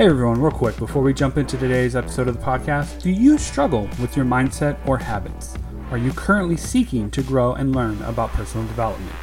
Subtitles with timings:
[0.00, 3.36] Hey everyone, real quick before we jump into today's episode of the podcast, do you
[3.36, 5.54] struggle with your mindset or habits?
[5.90, 9.14] Are you currently seeking to grow and learn about personal development?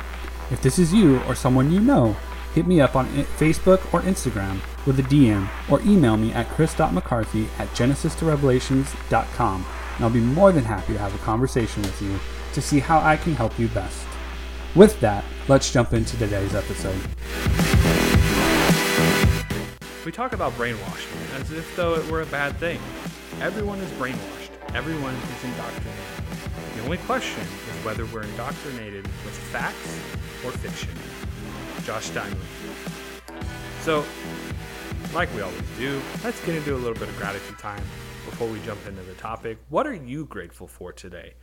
[0.52, 2.16] If this is you or someone you know,
[2.54, 7.48] hit me up on Facebook or Instagram with a DM or email me at chris.mccarthy
[7.58, 9.66] at genesistorevelations.com
[9.96, 12.20] and I'll be more than happy to have a conversation with you
[12.54, 14.06] to see how I can help you best.
[14.76, 17.02] With that, let's jump into today's episode.
[20.08, 22.80] We talk about brainwashing as if though it were a bad thing.
[23.42, 24.52] Everyone is brainwashed.
[24.74, 26.78] Everyone is indoctrinated.
[26.78, 30.00] The only question is whether we're indoctrinated with facts
[30.46, 30.92] or fiction.
[31.84, 32.38] Josh Steimle.
[33.82, 34.06] So,
[35.14, 37.84] like we always do, let's get into a little bit of gratitude time
[38.24, 39.58] before we jump into the topic.
[39.68, 41.34] What are you grateful for today?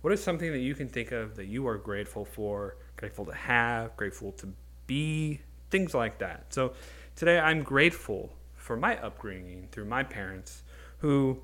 [0.00, 3.34] What is something that you can think of that you are grateful for, grateful to
[3.34, 4.52] have, grateful to
[4.88, 6.46] be, things like that?
[6.52, 6.72] So,
[7.20, 10.62] Today, I'm grateful for my upbringing through my parents,
[11.00, 11.42] who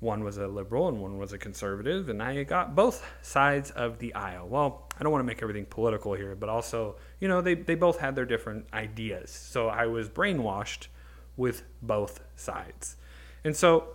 [0.00, 4.00] one was a liberal and one was a conservative, and I got both sides of
[4.00, 4.48] the aisle.
[4.48, 7.74] Well, I don't want to make everything political here, but also, you know, they, they
[7.74, 9.30] both had their different ideas.
[9.30, 10.88] So I was brainwashed
[11.38, 12.96] with both sides.
[13.44, 13.94] And so,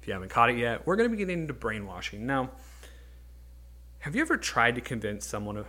[0.00, 2.24] if you haven't caught it yet, we're going to be getting into brainwashing.
[2.24, 2.52] Now,
[3.98, 5.66] have you ever tried to convince someone of,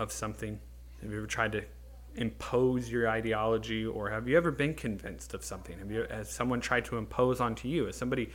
[0.00, 0.58] of something?
[1.00, 1.62] Have you ever tried to
[2.20, 5.78] impose your ideology or have you ever been convinced of something?
[5.78, 7.86] Have you has someone tried to impose onto you?
[7.86, 8.30] Has somebody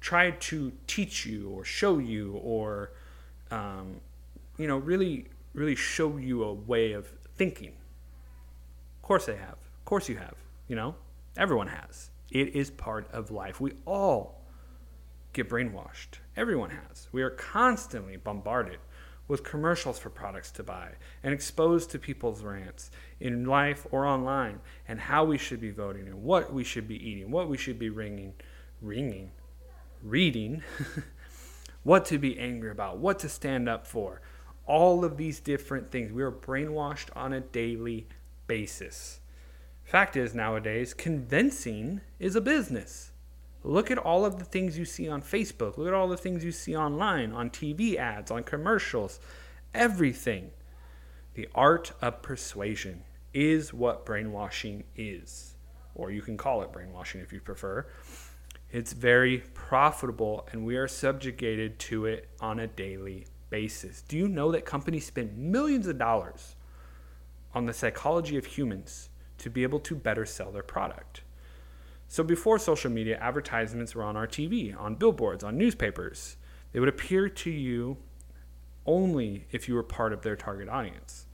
[0.00, 2.92] tried to teach you or show you or
[3.50, 4.00] um,
[4.58, 7.72] you know really really show you a way of thinking?
[8.96, 9.58] Of course they have.
[9.78, 10.34] Of course you have
[10.72, 10.94] you know?
[11.36, 12.08] Everyone has.
[12.30, 13.60] It is part of life.
[13.60, 14.40] We all
[15.34, 16.20] get brainwashed.
[16.34, 17.08] Everyone has.
[17.12, 18.78] We are constantly bombarded
[19.28, 20.90] with commercials for products to buy
[21.22, 26.06] and exposed to people's rants in life or online and how we should be voting
[26.06, 28.34] and what we should be eating, what we should be ringing,
[28.80, 29.30] ringing,
[30.02, 30.62] reading,
[31.82, 34.20] what to be angry about, what to stand up for.
[34.66, 36.12] All of these different things.
[36.12, 38.06] We are brainwashed on a daily
[38.46, 39.20] basis.
[39.84, 43.11] Fact is, nowadays, convincing is a business.
[43.64, 45.76] Look at all of the things you see on Facebook.
[45.76, 49.20] Look at all the things you see online, on TV ads, on commercials,
[49.72, 50.50] everything.
[51.34, 55.54] The art of persuasion is what brainwashing is,
[55.94, 57.86] or you can call it brainwashing if you prefer.
[58.70, 64.02] It's very profitable, and we are subjugated to it on a daily basis.
[64.02, 66.56] Do you know that companies spend millions of dollars
[67.54, 71.22] on the psychology of humans to be able to better sell their product?
[72.12, 76.36] So before social media, advertisements were on our TV, on billboards, on newspapers.
[76.70, 77.96] They would appear to you
[78.84, 81.24] only if you were part of their target audience.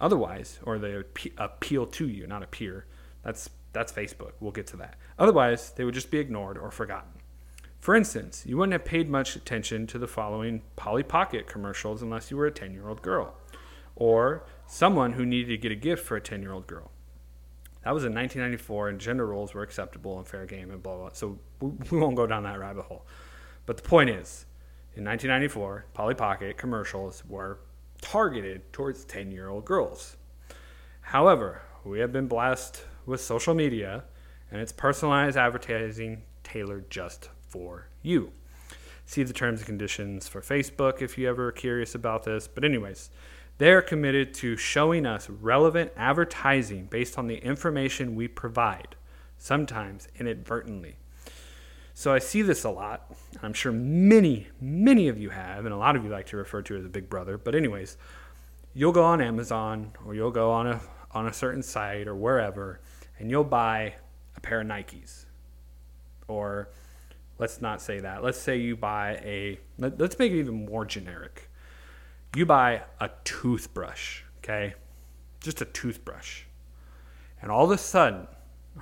[0.00, 1.04] Otherwise, or they
[1.38, 2.86] appeal to you, not appear.
[3.22, 4.32] That's that's Facebook.
[4.40, 4.96] We'll get to that.
[5.16, 7.12] Otherwise, they would just be ignored or forgotten.
[7.78, 12.32] For instance, you wouldn't have paid much attention to the following Polly Pocket commercials unless
[12.32, 13.36] you were a 10 year old girl,
[13.94, 16.90] or someone who needed to get a gift for a 10 year old girl.
[17.84, 21.10] That was in 1994, and gender roles were acceptable and fair game and blah, blah.
[21.12, 23.06] So we won't go down that rabbit hole.
[23.66, 24.46] But the point is,
[24.94, 27.60] in 1994, Polly Pocket commercials were
[28.02, 30.16] targeted towards 10 year old girls.
[31.00, 34.04] However, we have been blessed with social media
[34.50, 38.32] and it's personalized advertising tailored just for you.
[39.04, 42.46] See the terms and conditions for Facebook if you ever curious about this.
[42.46, 43.10] But, anyways,
[43.60, 48.96] they're committed to showing us relevant advertising based on the information we provide,
[49.36, 50.96] sometimes inadvertently.
[51.92, 53.14] So I see this a lot.
[53.42, 56.62] I'm sure many, many of you have, and a lot of you like to refer
[56.62, 57.36] to it as a big brother.
[57.36, 57.98] But anyways,
[58.72, 60.80] you'll go on Amazon or you'll go on a
[61.12, 62.80] on a certain site or wherever,
[63.18, 63.96] and you'll buy
[64.38, 65.26] a pair of Nikes.
[66.28, 66.70] Or
[67.38, 68.24] let's not say that.
[68.24, 71.49] Let's say you buy a let, let's make it even more generic
[72.34, 74.74] you buy a toothbrush, okay?
[75.40, 76.42] Just a toothbrush.
[77.42, 78.26] And all of a sudden,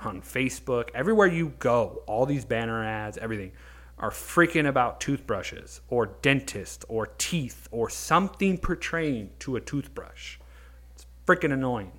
[0.03, 3.51] on Facebook, everywhere you go, all these banner ads, everything
[3.97, 10.37] are freaking about toothbrushes or dentists or teeth or something portraying to a toothbrush.
[10.95, 11.91] It's freaking annoying.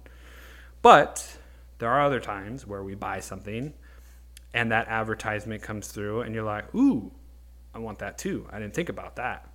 [0.82, 1.38] But
[1.78, 3.74] there are other times where we buy something
[4.54, 7.10] and that advertisement comes through and you're like, ooh,
[7.74, 8.46] I want that too.
[8.50, 9.49] I didn't think about that.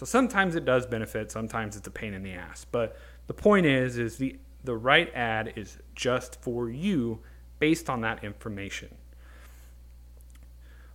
[0.00, 2.64] So sometimes it does benefit, sometimes it's a pain in the ass.
[2.64, 7.18] But the point is is the the right ad is just for you
[7.58, 8.94] based on that information.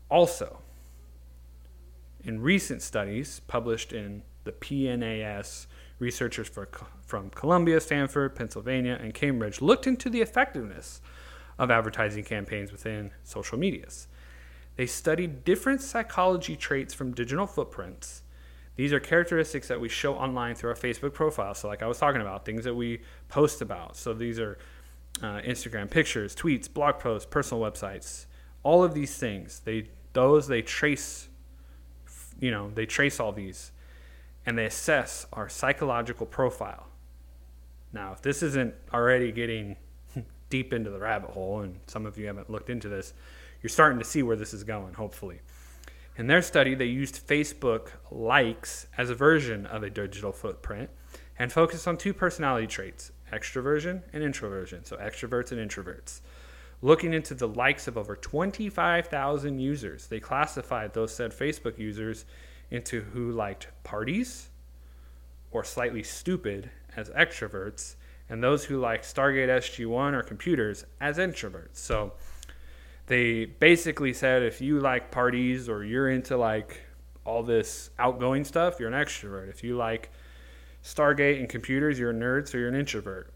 [0.09, 0.57] Also,
[2.23, 5.67] in recent studies published in the PNAS,
[5.99, 6.67] researchers for,
[7.05, 10.99] from Columbia, Stanford, Pennsylvania, and Cambridge looked into the effectiveness
[11.59, 14.07] of advertising campaigns within social medias.
[14.77, 18.23] They studied different psychology traits from digital footprints.
[18.75, 21.53] These are characteristics that we show online through our Facebook profile.
[21.53, 23.95] So, like I was talking about, things that we post about.
[23.95, 24.57] So, these are
[25.21, 28.25] uh, Instagram pictures, tweets, blog posts, personal websites,
[28.63, 29.61] all of these things.
[29.63, 31.27] They those they trace,
[32.39, 33.71] you know, they trace all these,
[34.45, 36.87] and they assess our psychological profile.
[37.93, 39.77] Now, if this isn't already getting
[40.49, 43.13] deep into the rabbit hole, and some of you haven't looked into this,
[43.61, 45.39] you're starting to see where this is going, hopefully.
[46.17, 50.89] In their study, they used Facebook likes as a version of a digital footprint
[51.37, 54.85] and focused on two personality traits extroversion and introversion.
[54.85, 56.21] So, extroverts and introverts.
[56.81, 62.25] Looking into the likes of over 25,000 users, they classified those said Facebook users
[62.69, 64.49] into who liked parties
[65.51, 67.95] or Slightly Stoopid as extroverts,
[68.29, 71.77] and those who liked Stargate SG1 or computers as introverts.
[71.77, 72.13] So,
[73.07, 76.81] they basically said if you like parties or you're into like
[77.23, 79.49] all this outgoing stuff, you're an extrovert.
[79.49, 80.11] If you like
[80.83, 83.33] Stargate and computers, you're a nerd, so you're an introvert.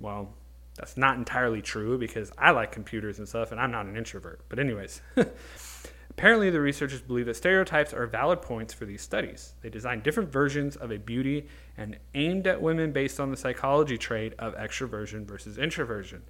[0.00, 0.32] Well,
[0.76, 4.40] that's not entirely true because I like computers and stuff and I'm not an introvert.
[4.48, 5.02] But, anyways,
[6.10, 9.54] apparently the researchers believe that stereotypes are valid points for these studies.
[9.62, 13.98] They designed different versions of a beauty and aimed at women based on the psychology
[13.98, 16.22] trait of extroversion versus introversion.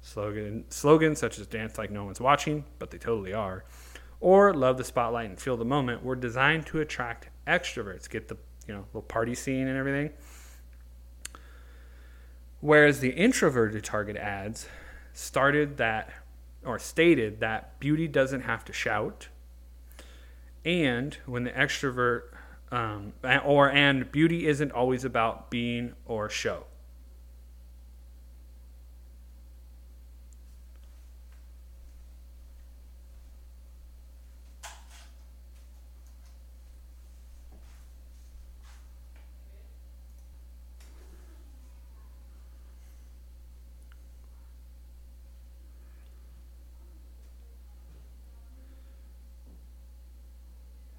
[0.00, 3.64] Slogan, slogans such as dance like no one's watching, but they totally are,
[4.20, 8.36] or love the spotlight and feel the moment were designed to attract extroverts, get the
[8.66, 10.10] you know little party scene and everything.
[12.60, 14.66] Whereas the introverted target ads
[15.12, 16.10] started that
[16.64, 19.28] or stated that beauty doesn't have to shout,
[20.64, 22.22] and when the extrovert
[22.70, 23.12] um,
[23.44, 26.64] or and beauty isn't always about being or show.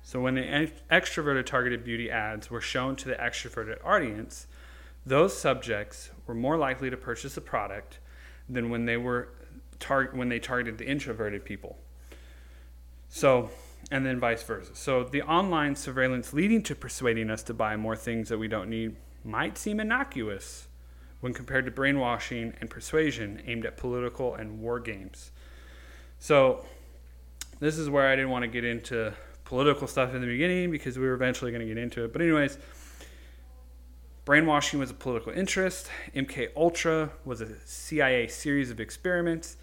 [0.10, 4.48] So when the extroverted targeted beauty ads were shown to the extroverted audience,
[5.06, 8.00] those subjects were more likely to purchase a product
[8.50, 9.30] than when they were
[9.78, 11.78] tar- when they targeted the introverted people.
[13.08, 13.52] So,
[13.92, 14.74] and then vice versa.
[14.74, 18.68] So the online surveillance leading to persuading us to buy more things that we don't
[18.68, 20.70] need might seem innocuous
[21.20, 25.30] when compared to brainwashing and persuasion aimed at political and war games.
[26.18, 26.66] So
[27.60, 29.14] this is where I didn't want to get into
[29.50, 32.14] political stuff in the beginning because we were eventually going to get into it.
[32.14, 32.60] But anyways,
[34.24, 35.90] brainwashing was a political interest.
[36.16, 39.58] MK Ultra was a CIA series of experiments.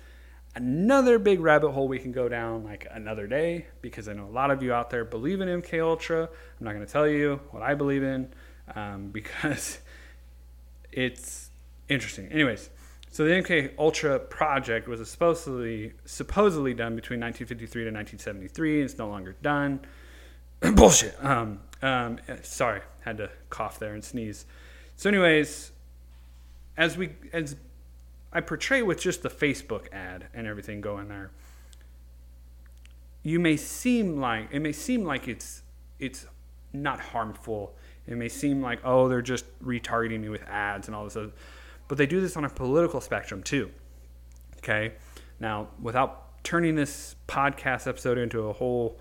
[0.56, 4.26] Another big rabbit hole we can go down like another day because I know a
[4.26, 6.22] lot of you out there believe in MK Ultra.
[6.24, 8.32] I'm not going to tell you what I believe in
[8.74, 9.78] um, because
[10.90, 11.50] it's
[11.88, 12.26] interesting.
[12.32, 12.70] Anyways,
[13.16, 18.82] so the MK Ultra project was supposedly supposedly done between 1953 to 1973.
[18.82, 19.80] It's no longer done.
[20.74, 21.16] Bullshit.
[21.24, 24.44] Um, um, sorry, had to cough there and sneeze.
[24.96, 25.72] So, anyways,
[26.76, 27.56] as we as
[28.34, 31.30] I portray with just the Facebook ad and everything going there,
[33.22, 35.62] you may seem like it may seem like it's
[35.98, 36.26] it's
[36.74, 37.76] not harmful.
[38.06, 41.32] It may seem like oh they're just retargeting me with ads and all this other
[41.88, 43.70] but they do this on a political spectrum too.
[44.58, 44.94] Okay?
[45.40, 48.98] Now, without turning this podcast episode into a whole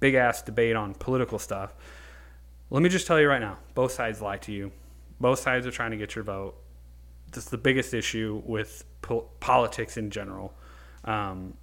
[0.00, 1.74] big ass debate on political stuff,
[2.70, 4.72] let me just tell you right now both sides lie to you.
[5.20, 6.56] Both sides are trying to get your vote.
[7.32, 10.54] This is the biggest issue with po- politics in general.
[11.04, 11.54] Um,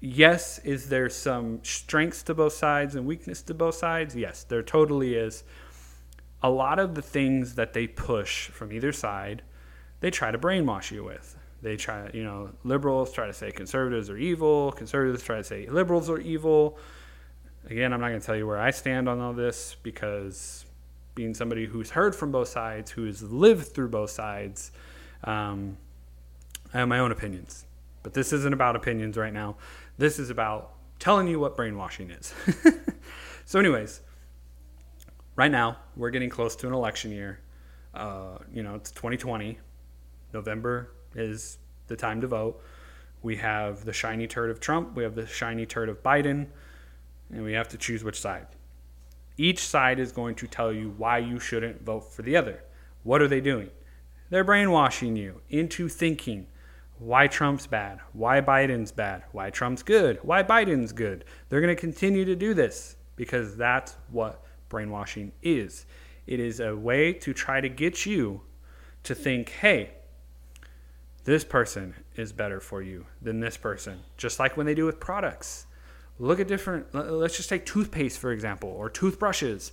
[0.00, 4.14] yes, is there some strengths to both sides and weakness to both sides?
[4.14, 5.44] Yes, there totally is.
[6.42, 9.42] A lot of the things that they push from either side
[10.00, 11.36] they try to brainwash you with.
[11.60, 15.66] They try, you know, liberals try to say conservatives are evil, conservatives try to say
[15.66, 16.78] liberals are evil.
[17.68, 20.64] Again, I'm not going to tell you where I stand on all this because
[21.14, 24.70] being somebody who's heard from both sides, who has lived through both sides,
[25.24, 25.76] um,
[26.72, 27.66] I have my own opinions.
[28.04, 29.56] But this isn't about opinions right now.
[29.98, 32.32] This is about telling you what brainwashing is.
[33.44, 34.00] so, anyways,
[35.34, 37.40] right now we're getting close to an election year.
[37.92, 39.58] Uh, you know, it's 2020.
[40.32, 42.62] November is the time to vote.
[43.22, 46.46] We have the shiny turd of Trump, we have the shiny turd of Biden,
[47.30, 48.46] and we have to choose which side.
[49.36, 52.64] Each side is going to tell you why you shouldn't vote for the other.
[53.02, 53.70] What are they doing?
[54.30, 56.46] They're brainwashing you into thinking
[56.98, 61.24] why Trump's bad, why Biden's bad, why Trump's good, why Biden's good.
[61.48, 65.86] They're going to continue to do this because that's what brainwashing is.
[66.26, 68.42] It is a way to try to get you
[69.04, 69.90] to think, hey,
[71.28, 73.98] this person is better for you than this person.
[74.16, 75.66] Just like when they do with products.
[76.18, 79.72] Look at different, let's just take toothpaste, for example, or toothbrushes,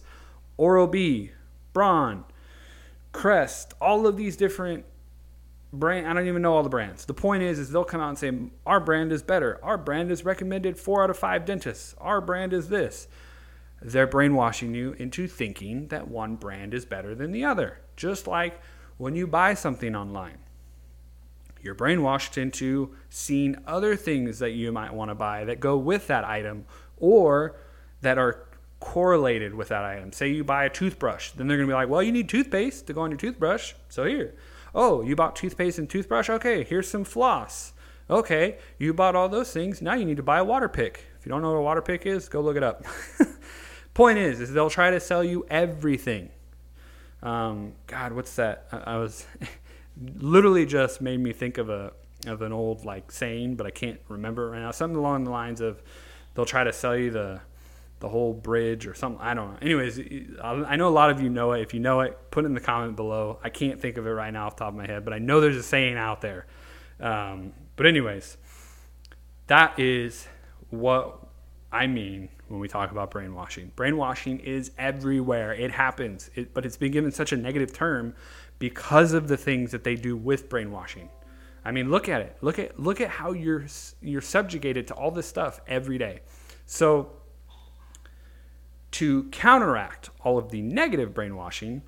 [0.57, 1.31] Oral B,
[1.71, 2.25] Braun,
[3.13, 4.83] Crest, all of these different
[5.71, 7.05] brand I don't even know all the brands.
[7.05, 8.33] The point is is they'll come out and say
[8.65, 9.57] our brand is better.
[9.63, 11.95] Our brand is recommended 4 out of 5 dentists.
[11.99, 13.07] Our brand is this.
[13.81, 17.79] They're brainwashing you into thinking that one brand is better than the other.
[17.95, 18.59] Just like
[18.97, 20.39] when you buy something online.
[21.65, 26.05] You're brainwashed into seeing other things that you might want to buy that go with
[26.07, 26.65] that item
[26.97, 27.55] or
[28.01, 28.45] that are
[28.79, 30.11] correlated with that item.
[30.11, 32.85] Say you buy a toothbrush, then they're going to be like, "Well, you need toothpaste
[32.85, 34.35] to go on your toothbrush." So here.
[34.75, 36.29] Oh, you bought toothpaste and toothbrush?
[36.29, 37.73] Okay, here's some floss.
[38.09, 39.81] Okay, you bought all those things.
[39.81, 41.05] Now you need to buy a water pick.
[41.19, 42.85] If you don't know what a water pick is, go look it up.
[43.95, 46.29] Point is, is they'll try to sell you everything.
[47.23, 48.67] Um, God, what's that?
[48.71, 49.25] I, I was
[50.17, 51.93] literally just made me think of a
[52.25, 54.71] of an old like saying, but I can't remember it right now.
[54.71, 55.81] Something along the lines of
[56.33, 57.41] they'll try to sell you the
[57.99, 59.21] the whole bridge or something.
[59.21, 59.57] I don't know.
[59.61, 59.99] Anyways,
[60.43, 61.61] I know a lot of you know it.
[61.61, 63.39] If you know it, put it in the comment below.
[63.43, 65.19] I can't think of it right now off the top of my head, but I
[65.19, 66.45] know there's a saying out there.
[66.99, 68.37] Um, but anyways,
[69.47, 70.27] that is
[70.69, 71.19] what
[71.71, 73.71] I mean when we talk about brainwashing.
[73.75, 75.53] Brainwashing is everywhere.
[75.53, 78.13] It happens, it, but it's been given such a negative term
[78.59, 81.09] because of the things that they do with brainwashing.
[81.63, 82.37] I mean, look at it.
[82.41, 83.65] Look at look at how you're
[84.01, 86.19] you're subjugated to all this stuff every day.
[86.65, 87.11] So
[88.91, 91.81] to counteract all of the negative brainwashing,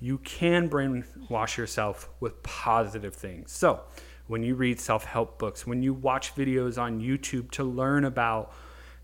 [0.00, 3.52] you can brainwash yourself with positive things.
[3.52, 3.82] So,
[4.28, 8.52] when you read self help books, when you watch videos on YouTube to learn about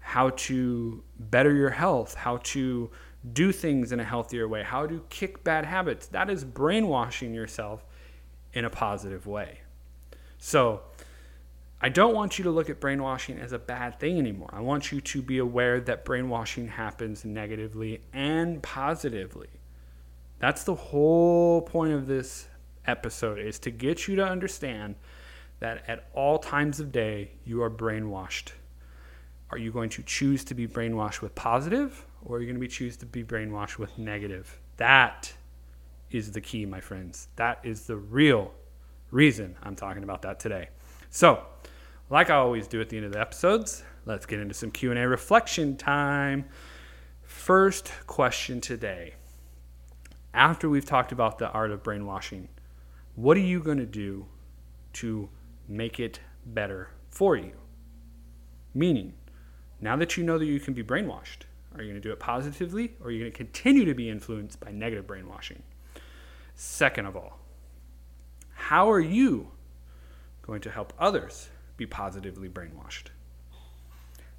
[0.01, 2.91] how to better your health, how to
[3.33, 7.85] do things in a healthier way, how to kick bad habits, that is brainwashing yourself
[8.53, 9.61] in a positive way.
[10.39, 10.83] So,
[11.81, 14.49] I don't want you to look at brainwashing as a bad thing anymore.
[14.53, 19.49] I want you to be aware that brainwashing happens negatively and positively.
[20.39, 22.49] That's the whole point of this
[22.87, 24.95] episode is to get you to understand
[25.61, 28.53] that at all times of day you are brainwashed.
[29.51, 32.61] Are you going to choose to be brainwashed with positive or are you going to
[32.61, 34.61] be choose to be brainwashed with negative?
[34.77, 35.33] That
[36.11, 37.29] is the key, my friends.
[37.37, 38.53] That is the real
[39.11, 40.69] reason I'm talking about that today.
[41.11, 41.45] So,
[42.11, 45.07] like I always do at the end of the episodes, let's get into some Q&A
[45.07, 46.47] reflection time.
[47.23, 49.15] First question today.
[50.33, 52.49] After we've talked about the art of brainwashing,
[53.15, 54.27] what are you going to do
[54.95, 55.29] to
[55.69, 57.53] make it better for you?
[58.75, 59.15] Meaning,
[59.81, 61.43] now that you know that you can be brainwashed,
[61.75, 64.09] are you going to do it positively or are you going to continue to be
[64.09, 65.63] influenced by negative brainwashing?
[66.55, 67.39] Second of all,
[68.55, 69.51] how are you
[70.43, 73.09] going to help others be positively brainwashed.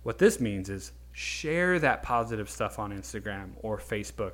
[0.03, 4.33] What this means is share that positive stuff on Instagram or Facebook.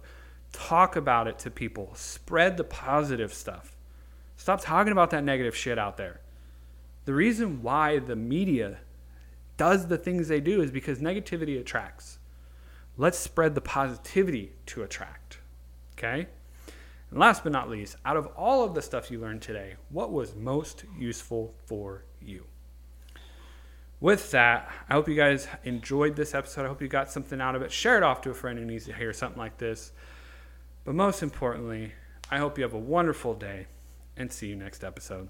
[0.51, 1.91] Talk about it to people.
[1.95, 3.77] Spread the positive stuff.
[4.35, 6.19] Stop talking about that negative shit out there.
[7.05, 8.79] The reason why the media
[9.57, 12.17] does the things they do is because negativity attracts.
[12.97, 15.39] Let's spread the positivity to attract.
[15.93, 16.27] Okay?
[17.09, 20.11] And last but not least, out of all of the stuff you learned today, what
[20.11, 22.45] was most useful for you?
[24.01, 26.65] with that, I hope you guys enjoyed this episode.
[26.65, 27.71] I hope you got something out of it.
[27.71, 29.93] Share it off to a friend who needs to hear something like this.
[30.83, 31.93] But most importantly,
[32.31, 33.67] I hope you have a wonderful day
[34.17, 35.29] and see you next episode.